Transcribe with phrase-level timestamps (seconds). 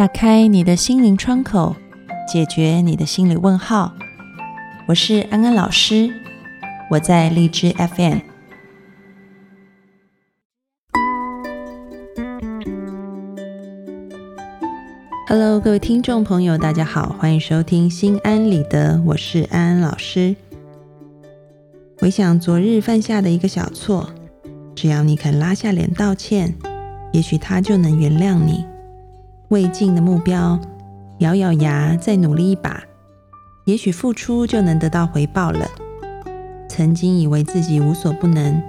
[0.00, 1.76] 打开你的心灵窗口，
[2.26, 3.92] 解决你的心理问号。
[4.88, 6.10] 我是安安老师，
[6.90, 8.20] 我在荔枝 FM。
[15.28, 20.34] Hello，各位听众朋友，大家好，欢迎收听心安理得，我是安安老师。
[21.98, 24.08] 回想昨日犯下的一个小错，
[24.74, 26.54] 只要你肯拉下脸道歉，
[27.12, 28.64] 也许他就能原谅你。
[29.50, 30.60] 未尽的目标，
[31.18, 32.84] 咬咬牙再努力一把，
[33.64, 35.68] 也许付出就能得到回报了。
[36.68, 38.62] 曾经以为自己无所不能，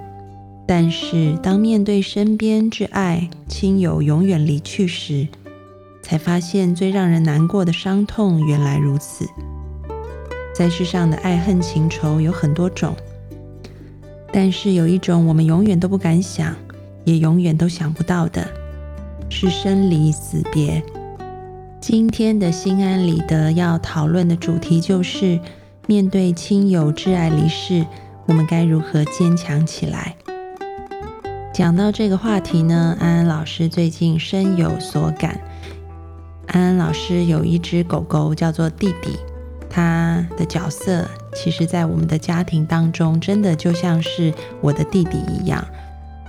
[0.66, 5.28] 但是当面对身边挚爱亲友永远离去时，
[6.02, 9.24] 才发现最让人难过的伤痛原来如此。
[10.52, 12.92] 在世上的爱恨情仇有很多种。
[14.32, 16.56] 但是有一种我们永远都不敢想，
[17.04, 18.44] 也永远都想不到的，
[19.34, 20.82] 是生离死别。
[21.80, 25.40] 今天的心安理得要讨论的主题就是，
[25.86, 27.86] 面对亲友挚爱离世，
[28.26, 30.14] 我们该如何坚强起来？
[31.54, 35.40] 讲到这个话题呢，安安老师最近深有所感。
[36.48, 39.16] 安安老师有一只狗狗，叫做弟弟。
[39.70, 45.66] 它的角色，其实，在我们的家庭当中，真的就像是我的弟弟一样。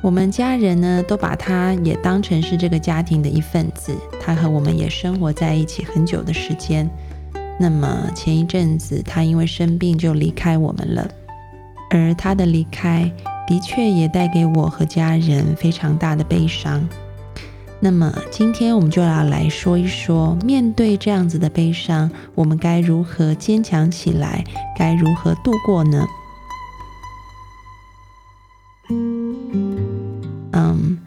[0.03, 3.95] 我们家人呢，都把他也当成是这个家庭的一份子。
[4.19, 6.89] 他和我们也生活在一起很久的时间。
[7.57, 11.09] 那么前一阵子，他因为生病就离开我们了。
[11.89, 13.09] 而他的离开，
[13.47, 16.85] 的确也带给我和家人非常大的悲伤。
[17.79, 24.43] 那么今天我们就要来说一说，面对这样子的悲伤，我们该如何坚强起来？
[24.77, 26.05] 该如何度过呢？
[30.53, 30.99] 嗯，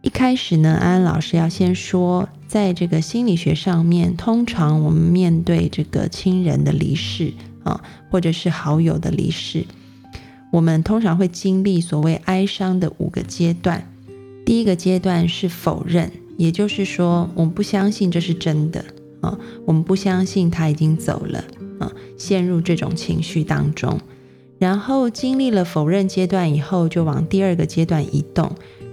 [0.00, 9.66] 一开始呢，安安老师要先说，在这个心理学上面，通常我们面对这个亲人的离世啊，或者是好友的离世，
[10.50, 13.86] 我们通常会经历所谓哀伤的五个阶段。
[14.46, 18.82] 第一个阶段是否认，也就是说，我们不相信这是真的
[19.20, 21.44] 啊，我们不相信他已经走了
[21.78, 24.00] 啊，陷入这种情绪当中。
[24.58, 28.50] 然后经历了否认阶段以后，就往第二个阶段移动。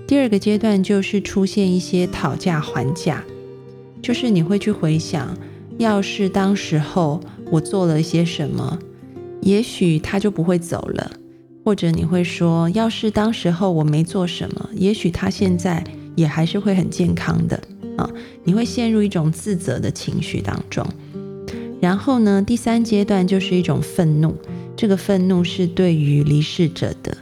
[0.08, 3.24] 第二个阶段就是出现一些讨价还价，
[4.02, 5.36] 就是你会去回想，
[5.80, 8.78] 要是当时候我做了一些什么，
[9.42, 11.12] 也许他就不会走了。
[11.64, 15.84] 或者你会说，要是当时候我没做什么，也许他现在
[16.16, 17.60] 也还是会很健康的
[17.98, 18.08] 啊。
[18.44, 20.86] 你会陷入一种自责的情绪当中。
[21.82, 24.36] 然后呢，第三阶段就是一种愤怒，
[24.78, 27.16] 这个愤怒是对于离世者的。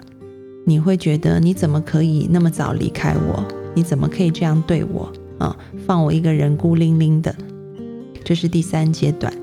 [0.66, 3.46] 你会觉得你怎么可以那么早离开我？
[3.76, 5.56] 你怎么可以这样对我啊？
[5.86, 7.36] 放我一个人孤零零的，
[8.24, 9.34] 这是第三阶段。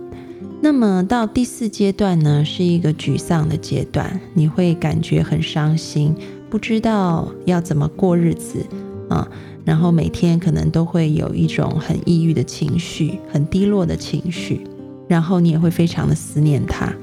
[0.62, 6.14] 那么到第四阶段呢，是一个沮丧的阶段，你会感觉很伤心，
[6.48, 8.64] 不知道要怎么过日子
[9.08, 9.28] 啊，
[9.64, 14.60] 然后每天可能都会有一种很抑郁的情绪，很低落的情绪，
[15.08, 16.94] 然后你也会非常的思念他。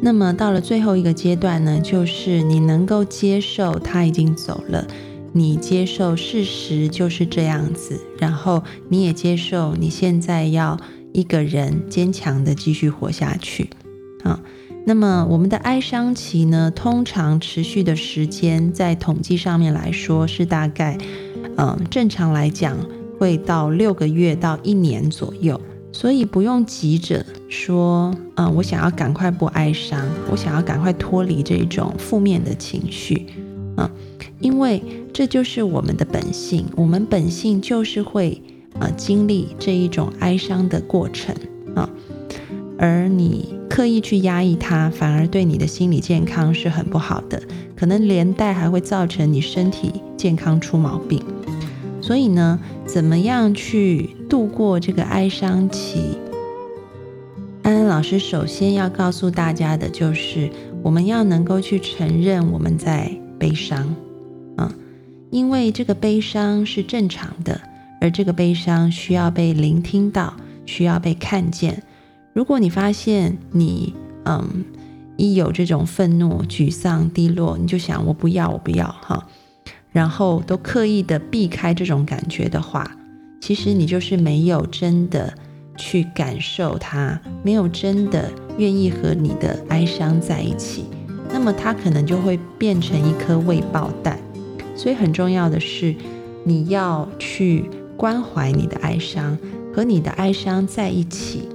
[0.00, 4.86] 那么到了最后一个阶段呢，就是你能够接受他已经走了，
[5.32, 10.78] 你接受事实就是这样子，然后你也接受你现在要。
[11.12, 13.68] 一个人坚强的继续活下去，
[14.22, 14.40] 啊，
[14.86, 20.96] 那么我们的哀伤期呢，通常持续的时间，在统计上面来说是大概，
[21.56, 22.76] 嗯，正常来讲
[23.18, 25.60] 会到六个月到一年左右，
[25.92, 33.26] 所以不用急着说，嗯，我想要赶快不哀伤，我想要赶快脱离这种负面的情绪，
[33.76, 33.90] 啊，
[34.40, 38.40] 因为这就是我们的本性，我们本性就是会。
[38.78, 41.34] 啊，经历这一种哀伤的过程
[41.74, 41.90] 啊，
[42.78, 47.42] 而你刻意去压抑它，反而对你的心理健康是很不好的，
[47.76, 51.20] 可能连带还会造成你身体健康出毛病。
[52.00, 56.18] 所以呢，怎么样去度过这个哀伤期？
[57.62, 60.50] 安安老师首先要告诉大家的就是，
[60.82, 63.94] 我们要能够去承认我们在悲伤
[64.56, 64.72] 啊，
[65.30, 67.60] 因为这个悲伤是正常的。
[68.00, 71.82] 而这个悲伤需要被聆听到，需要被看见。
[72.32, 73.92] 如果你发现你
[74.24, 74.64] 嗯
[75.18, 79.28] 一有这种愤怒、沮丧、低落，你就想我不要，我不要哈，
[79.92, 82.90] 然后都刻意的避开这种感觉的话，
[83.40, 85.32] 其实你就是没有真的
[85.76, 90.84] 去感受它，没有真的愿意和你的哀伤在一起，
[91.32, 94.18] 那么它可能就会变成一颗未爆弹。
[94.76, 95.94] 所以很重要的是，
[96.44, 97.70] 你要去。
[98.00, 99.36] 关怀你的哀伤，
[99.74, 101.46] 和你的哀伤在一起。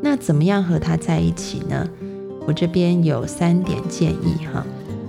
[0.00, 1.84] 那怎么样和他在一起呢？
[2.46, 4.64] 我这边有三点建议哈。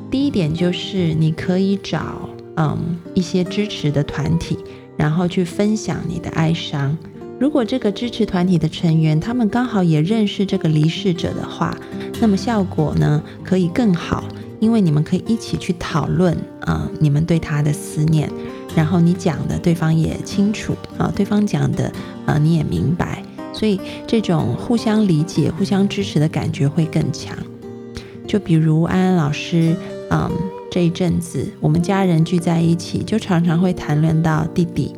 [0.09, 2.27] 第一点就是你可以找
[2.57, 4.57] 嗯一些支持的团体，
[4.98, 6.98] 然后去分享你的哀伤。
[7.39, 11.75] 如果这个支持团体的成员他们刚好也认识这个离世者的话，
[12.19, 14.24] 那么效果呢可以更好，
[14.59, 18.30] 因为你们可以一起去讨论啊你们对他的思念，
[18.75, 21.92] 然后你讲的对方也清楚啊，对方讲的
[22.27, 23.24] 啊你也明白。
[23.54, 27.36] 所以这种互相理解、互相支持的感觉会更强。
[28.27, 29.75] 就比如安安老师，
[30.09, 30.31] 嗯，
[30.71, 34.95] 这一阵子我们家人聚在一起，就常常会谈论到弟弟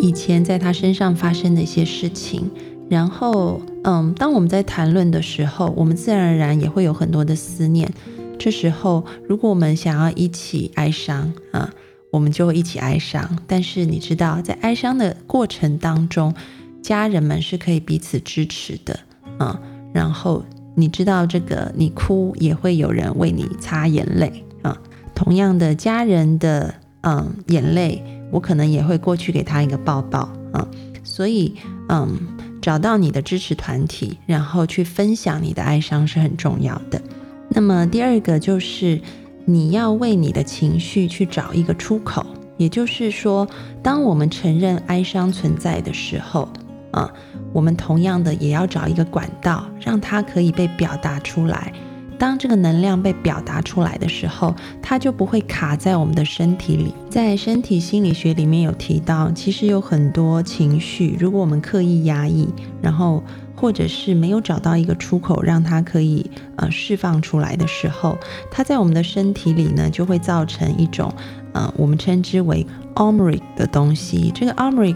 [0.00, 2.48] 以前在他身上发生的一些事情。
[2.88, 7.92] 然后，嗯，当我们在谈论的时候，我们自然而然也会有很多的思念。
[8.38, 11.68] 这时候，如果我们想要一起哀伤啊，
[12.12, 13.36] 我们就一起哀伤。
[13.48, 16.32] 但是你知道，在哀伤的过程当中，
[16.80, 19.00] 家人们是可以彼此支持的，
[19.40, 19.58] 嗯，
[19.92, 20.44] 然后
[20.76, 24.78] 你知道这个，你哭也会有人为你擦眼泪啊。
[25.14, 30.20] 同样的，家人的嗯眼泪，我可能也会过去给他一个抱抱
[30.52, 30.66] 啊。
[31.02, 31.54] 所以，
[31.88, 32.16] 嗯，
[32.60, 37.00] 找到你的支持团体，然后去分享你的哀伤是很重要的。
[37.48, 39.00] 那么第二个就是
[39.44, 42.24] 你要为你的情绪去找一个出口，
[42.56, 43.46] 也就是说，
[43.82, 46.48] 当我们承认哀伤存在的时候。
[46.92, 47.10] 啊，
[47.54, 51.72] 我们同样的也要找一个管道，让它可以被表达出来。
[52.22, 56.94] 当这个能量被表达出来的时候，它就不会卡在我们的身体里。
[57.10, 62.48] 在身体心理学里面有提到，其实有很多情绪，如果我们刻意压抑，
[62.80, 63.20] 然后
[63.56, 68.16] 或者是没有找到一个出口，让它可以呃释放出来的时候，
[68.52, 71.12] 它在我们的身体里呢，就会造成一种
[71.52, 72.64] 呃我们称之为
[72.94, 74.30] armory 的东西。
[74.32, 74.94] 这个 armory。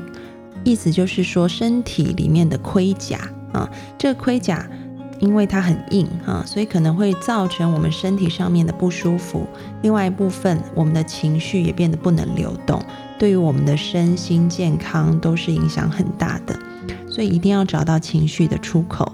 [0.63, 3.19] 意思就是说，身体里面的盔甲
[3.53, 3.69] 啊，
[3.99, 4.69] 这个盔甲
[5.19, 9.47] 因为它很硬啊，所以可能会造成我们身体上面的不舒服。
[9.83, 12.83] 另外一部分，我们的情绪也变得不能流动，
[13.19, 16.59] 对于我们的身心健康都是影响很大的。
[17.09, 19.11] 所以一定要找到情绪的出口。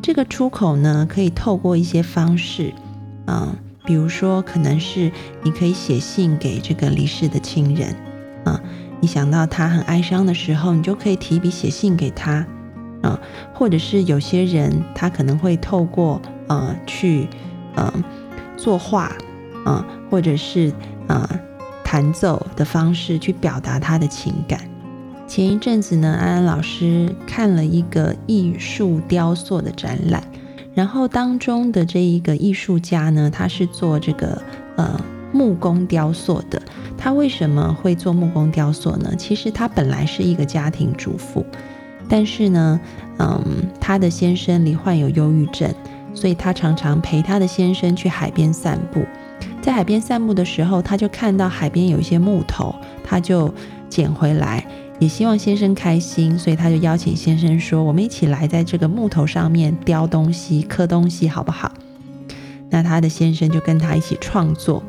[0.00, 2.72] 这个出口呢，可以透过一些方式，
[3.26, 3.54] 嗯，
[3.84, 5.10] 比如说可能是
[5.42, 7.94] 你可以写信给这个离世的亲人，
[8.44, 8.60] 啊。
[9.02, 12.46] 你想到他很哀伤的时候，你就可以提笔写信给他，
[13.02, 13.20] 啊，
[13.54, 17.28] 或者是有些人他可能会透过呃去
[17.74, 17.92] 呃
[18.56, 19.12] 作画，
[19.64, 20.72] 啊，或者是
[21.08, 21.28] 呃
[21.84, 24.60] 弹奏的方式去表达他的情感。
[25.26, 30.22] 前一阵子呢，安安老师看了一个艺术雕塑的展览，
[30.74, 34.42] 然后当中的这一个艺术家呢，他是做这个
[34.76, 35.00] 呃。
[35.32, 36.60] 木工雕塑的，
[36.98, 39.14] 他为什么会做木工雕塑呢？
[39.16, 41.46] 其实他本来是一个家庭主妇，
[42.10, 42.80] 但是呢，
[43.18, 43.40] 嗯，
[43.80, 45.72] 他的先生罹患有忧郁症，
[46.12, 49.06] 所以他常常陪他的先生去海边散步。
[49.62, 52.74] 在海边散步的时候，他就看到海边有一些木头，
[53.04, 53.54] 他就
[53.88, 54.66] 捡回来，
[54.98, 61.70] 也希望先生开心，所以他就邀请先生说：“我们一起来在这个木头上面雕东西、刻东西，好不好？”
[62.70, 64.82] 那他的先生就跟他一起创作。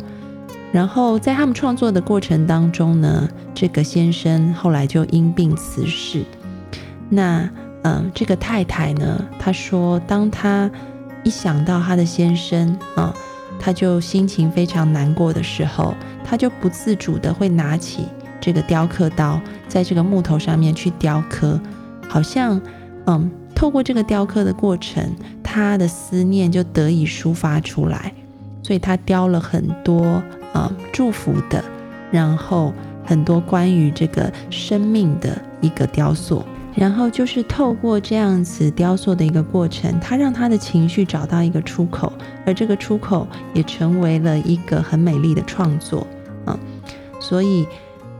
[0.71, 6.23] 然后在他们创作的过程当中呢，这个先生后来就因病辞世。
[7.11, 7.47] 那
[7.83, 10.71] 嗯，这个太太呢，她说，当她
[11.23, 13.13] 一想到她的先生啊，
[13.59, 18.05] 她就心情非常难过的时候，她就不自主的会拿起
[18.39, 21.59] 这个雕刻刀，在这个木头上面去雕刻，
[22.07, 22.59] 好像
[23.05, 25.13] 嗯，透过这个雕刻的过程，
[25.43, 28.13] 她的思念就得以抒发出来，
[28.63, 30.23] 所以她雕了很多。
[30.53, 31.63] 啊，祝福的，
[32.11, 32.73] 然后
[33.05, 36.43] 很多关于这个生命的一个雕塑，
[36.75, 42.11] 然后就是透过这样子雕塑的一个过程，他让他的情绪找到一个出口，
[42.45, 46.05] 而这个出口也成为了一个很美丽的创作
[46.45, 46.57] 啊。
[47.19, 47.67] 所以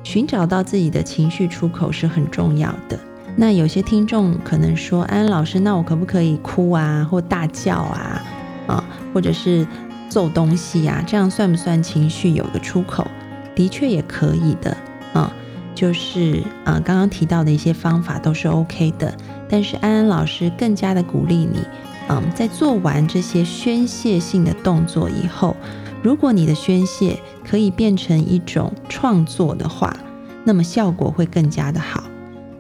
[0.04, 3.00] 寻找到自己的情绪出口是很重要的。
[3.36, 8.22] 那有些听众可能说，安安老师，那我可不可以哭啊，或大叫啊，
[8.68, 9.68] 啊，或者是？
[10.12, 13.08] 揍东西呀，这样算不算情绪有个出口？
[13.56, 14.76] 的确也可以的
[15.14, 15.32] 啊，
[15.74, 19.14] 就是啊，刚刚提到的一些方法都是 OK 的。
[19.50, 21.60] 但是安安老师更加的鼓励你，
[22.08, 25.56] 嗯，在做完这些宣泄性的动作以后，
[26.02, 29.96] 如果你的宣泄可以变成一种创作的话，
[30.44, 32.04] 那么效果会更加的好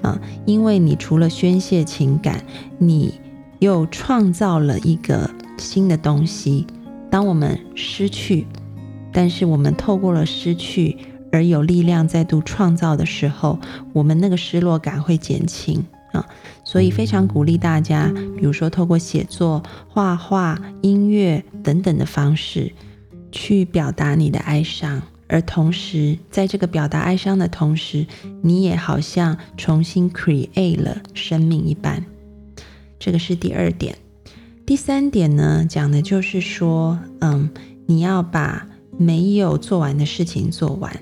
[0.01, 2.43] 啊，因为你除了宣泄情感，
[2.77, 3.19] 你
[3.59, 6.67] 又创造了一个新的东西。
[7.09, 8.45] 当我们失去，
[9.13, 10.97] 但是我们透过了失去
[11.31, 13.59] 而有力量再度创造的时候，
[13.93, 16.25] 我们那个失落感会减轻啊。
[16.63, 22.71] 所以非常鼓励大家，比如说透过写作、画画、音乐等等的方式，
[23.31, 25.01] 去表达你的哀伤。
[25.27, 28.05] 而同时，在这个表达哀伤的同时，
[28.41, 32.05] 你也好像重新 create 了生命一般。
[32.99, 33.95] 这个是第二点。
[34.65, 37.49] 第三点呢，讲的就是说，嗯，
[37.85, 40.93] 你要把没有做完的事情做完。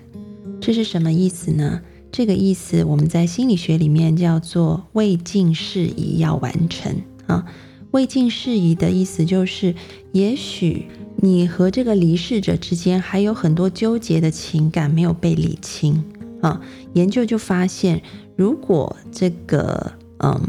[0.70, 1.82] 这是什么意思呢？
[2.12, 6.96] 这个意思我们在心理学里面叫做未尽事宜要完成
[7.26, 7.44] 啊。
[7.90, 9.74] 未尽事宜的意思就是，
[10.12, 10.86] 也许。
[11.16, 16.04] 你和这个离世者之间还有很多纠结的情感没有被理清
[16.40, 16.62] 啊！
[16.94, 18.04] 研究就发现，
[18.36, 20.40] 如果这个嗯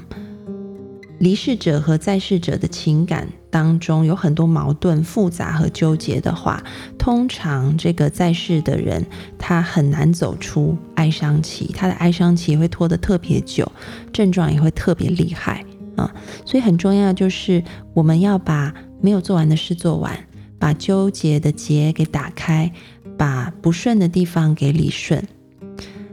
[1.18, 6.62] 离世者和在世者的情感当中有很多矛盾、复杂和纠结的话，
[6.96, 9.04] 通常这个在世的人
[9.38, 13.70] 他很难走出哀伤期，他的哀伤期会拖得特别久，
[14.12, 15.64] 症状也会特别厉害
[15.96, 16.10] 啊！
[16.44, 20.16] 所以很重要就是我们要把没有做完的事做完。
[20.60, 22.70] 把纠结的结给打开，
[23.16, 25.26] 把不顺的地方给理顺。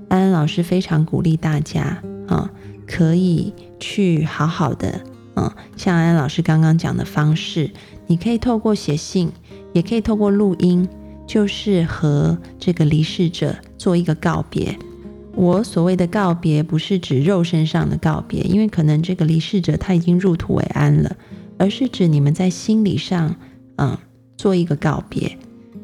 [0.08, 2.50] 安安老师非常鼓励大家啊，
[2.88, 5.02] 可以去好好的，
[5.38, 7.72] 嗯，像安安老师刚刚讲的方式，
[8.08, 9.32] 你可以透过写信，
[9.72, 10.90] 也可以透过录音，
[11.26, 14.78] 就是和这个离世者做一个告别。
[15.36, 21.16] 我所谓的告别，不是指肉身上的告别，因为可能这个离世者他已经入土为安了，
[21.58, 23.36] 而是指你们在心理上，
[23.78, 23.98] 嗯。
[24.40, 25.36] 做一个告别，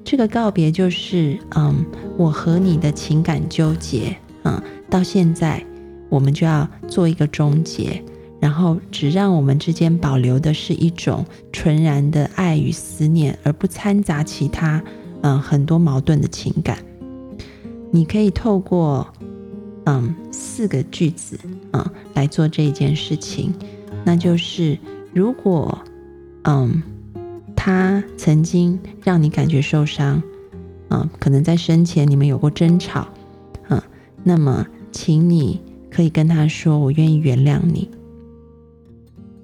[0.06, 1.84] 这个告别就是，嗯，
[2.20, 5.66] 我和你的情感纠结，嗯，到现在
[6.08, 8.00] 我们就要做一个终结，
[8.44, 14.84] 然后只让我们之间保留的是一种纯然的爱与思念，而不掺杂其他，
[15.22, 16.78] 嗯，很多矛盾的情感。
[17.90, 19.08] 你可以透过，
[19.86, 21.40] 嗯，四个句子，
[21.72, 23.54] 嗯，来做这一件事情，
[24.04, 24.78] 那就是
[25.14, 25.80] 如果，
[26.44, 26.84] 嗯。
[27.56, 30.22] 他曾经让你感觉受伤，
[30.90, 33.08] 嗯，可能在生前你们有过争吵，
[33.70, 33.82] 嗯，
[34.22, 37.90] 那么，请你可以跟他说：“我愿意原谅你。”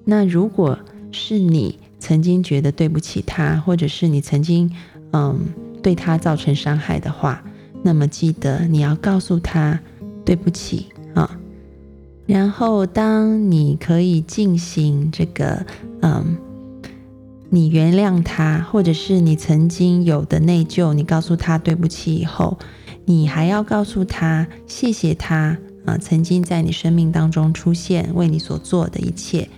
[0.10, 0.78] 那如果
[1.12, 4.70] 是你曾经觉得对不起他，或者是你曾经
[5.14, 5.40] 嗯
[5.84, 7.44] 对他造成伤害的话，
[7.84, 9.80] 那么记得你要告诉他
[10.26, 11.40] 对不起啊。
[12.26, 15.66] 然后，当你可以进行这个
[16.02, 16.38] 嗯。
[17.52, 22.60] 你原谅他，或者是你曾经有的内疚，你告诉他对不起以后，
[23.06, 29.50] 你还要告诉他谢谢他啊，曾经在你生命当中出现，为你所做的一切，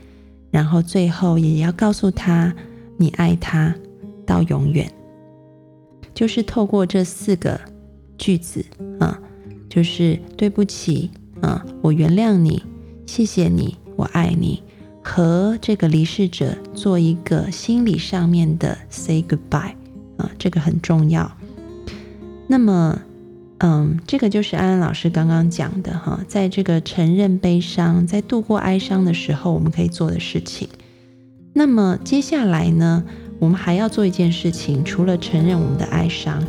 [0.51, 2.53] 然后最后也要告诉他
[2.97, 3.73] 你爱他
[4.25, 4.91] 到永远，
[6.13, 7.59] 就是透过这四个
[8.17, 8.63] 句子
[8.99, 9.19] 啊，
[9.69, 11.09] 就是对不起
[11.41, 12.61] 啊，我原谅你，
[13.07, 14.61] 谢谢你，我爱你。
[15.03, 19.73] 和这个离世者做一个心理上面的 say goodbye
[20.17, 21.31] 啊，这个很重要。
[22.45, 23.01] 那么，
[23.63, 30.67] 嗯，这个就是安安老师刚刚讲的哈，在这个承认悲伤、在度过哀伤的时候，我们可以做的事情。
[31.53, 33.03] 那么接下来呢，
[33.37, 36.43] 我们还要做一件事情，除了承认我们的哀伤，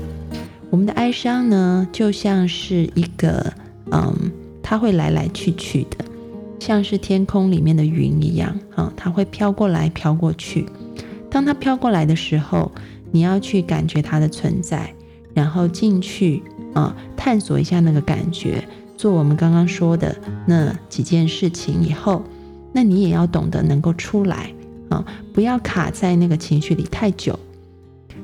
[0.71, 3.53] 我们的哀伤呢，就像是一个
[3.91, 6.05] 嗯，它会来来去去的。
[6.61, 10.65] 像是天空里面的云一样，啊，它会飘过来，飘过去。
[11.29, 12.73] 当它飘过来的时候，
[13.11, 14.95] 你要去感觉它的存在，
[15.35, 16.43] 然后进去
[16.75, 18.63] 啊，探索一下那个感觉，
[18.97, 22.23] 做我们刚刚说的那几件事情以后，
[22.73, 24.53] 那你也要懂得能够出来
[24.89, 27.39] 啊，不要卡在那个情绪里太久。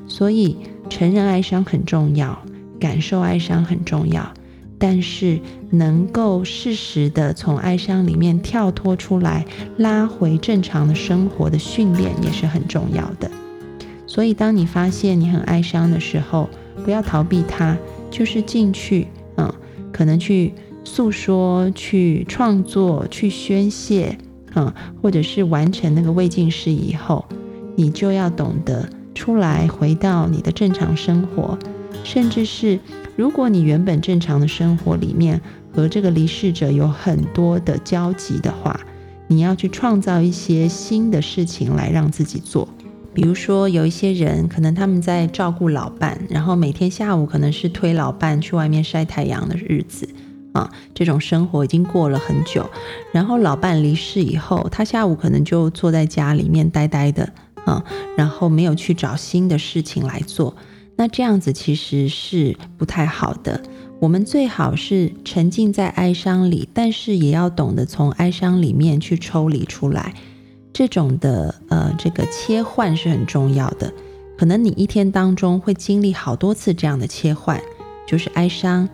[0.07, 0.57] 所以，
[0.89, 2.37] 承认哀伤很重要，
[2.79, 4.33] 感受哀伤很重要。
[4.81, 13.29] 但是能够适时的从哀伤里面跳脱出来，拉回正常的生活的训练也是很重要的。
[14.07, 16.49] 所以，当你发现你很哀伤的时候，
[16.83, 17.77] 不要逃避它，
[18.09, 19.07] 就是进去，
[19.37, 19.53] 嗯，
[19.91, 24.17] 可能去诉说、去创作、去宣泄，
[24.55, 27.25] 嗯，或者是完成那个未尽事以后，
[27.75, 31.57] 你就要懂得出来，回到你的正常生活，
[32.03, 32.79] 甚至是。
[33.15, 35.41] 如果你原本正常的生活里面
[35.75, 38.79] 和这个离世者有很多的交集的话，
[39.27, 42.65] 你要去创造一些新的事情来让自己做。
[43.13, 50.07] 比如说，有一些人可能他们在照顾老伴，然后每天下午可能是推老伴去外面晒太阳的日子
[50.53, 52.69] 啊，这种生活已经过了很久。
[53.11, 57.31] 然后老伴离世以后，他下午可能就坐在家里面呆呆的
[57.65, 57.83] 啊，
[58.15, 60.55] 然后没有去找新的事情来做。
[60.95, 63.61] 那这样子其实是不太好的。
[63.99, 70.13] 我们最好是沉浸在哀伤里，但是也要懂得从哀伤里面去抽离出来。
[70.79, 73.91] 这种的呃，这个切换是很重要的。
[74.37, 77.61] 可能你一天当中会经历好多次这样的切换，
[78.07, 78.87] 就是哀伤，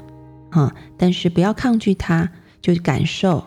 [0.50, 3.44] 哈，但是不要抗拒它，就感受，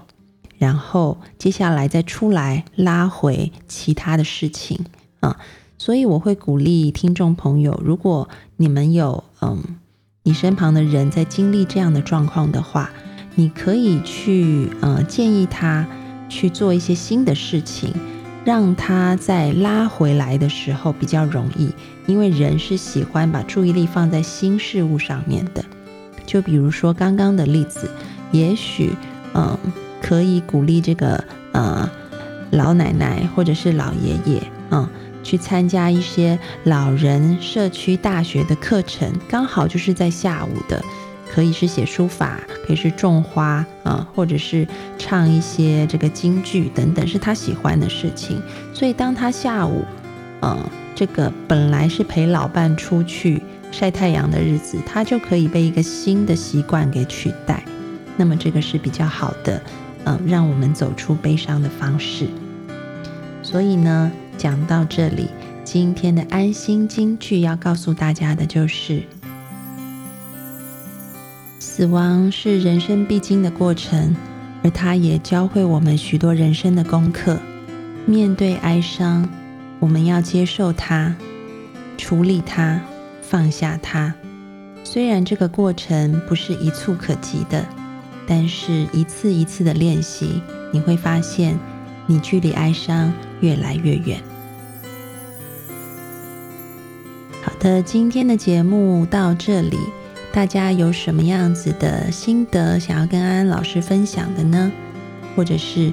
[0.57, 4.85] 然后接下来再出来拉回其他的事情
[5.19, 5.41] 啊。
[5.77, 9.61] 所以我会鼓励听众朋友，如果你们有嗯，
[10.23, 12.89] 你身旁的人在经历这样的状况的话，
[13.35, 15.85] 你可以去呃建议他
[16.29, 17.93] 去做一些新的事情。
[18.49, 21.71] 让他在拉回来的时候比较容易，
[22.07, 25.63] 因为人是喜欢把注意力放在新事物上面的。
[26.25, 27.91] 就比如说刚刚的例子，
[28.33, 28.95] 也许
[29.35, 29.55] 嗯
[30.01, 31.87] 可以鼓励这个呃
[32.53, 34.89] 老奶奶或者是老爷爷嗯
[35.23, 40.83] 去参加一些老人社区大学的课程，刚好就是在下午的。
[41.31, 44.67] 可以是写书法，可以是种花啊，或者是
[44.99, 48.41] 唱一些这个京剧等等，是他喜欢的事情。
[48.75, 49.85] 所以当他下午，
[50.43, 50.59] 嗯，
[50.95, 57.63] 这个本来是陪老伴出去晒太阳的日子，他就可以被一个新的习惯给取代。
[58.17, 59.63] 那么这个是比较好的，
[60.05, 62.27] 嗯，让我们走出悲伤的方式。
[63.43, 65.29] 所以呢，讲到这里，
[65.63, 69.03] 今天的安心京剧要告诉大家的就是。
[71.79, 74.13] 死亡是人生必经的过程，
[74.65, 77.39] 而它也教会我们许多人生的功课。
[78.05, 79.29] 面对哀伤，
[79.79, 81.15] 我们要接受它，
[81.97, 82.81] 处理它，
[83.23, 84.13] 放下它。
[84.83, 87.65] 虽然这个过程不是一蹴可及的，
[88.27, 90.43] 但是一次一次的练习，
[90.73, 91.57] 你会发现
[92.09, 94.21] 你距离哀伤越来越远。
[97.41, 99.79] 好的，今天的节目到这里。
[100.39, 104.71] 大家有什么样子的心得想要跟安安老师分享的呢？
[105.35, 105.93] 或者是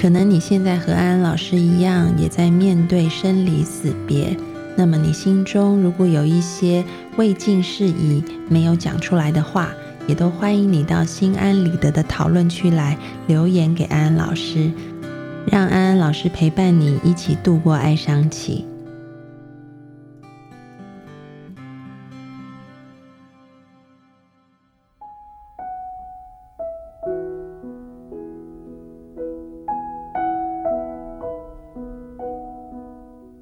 [0.00, 4.36] 可能你现在和安安老师一样，也在面对生离死别，
[4.76, 6.84] 那么你心中如果有一些
[7.16, 9.70] 未尽事宜没有讲出来的话，
[10.06, 14.70] 也都欢迎你到心安理得的讨论区来留言给安安老师，
[15.44, 18.64] 让安安老师陪伴你一起度过哀伤期。